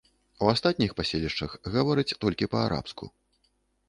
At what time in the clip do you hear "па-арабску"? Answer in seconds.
2.55-3.11